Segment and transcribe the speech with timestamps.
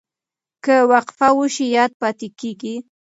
[0.63, 2.75] که وقفه وشي یاد پاتې کېږي.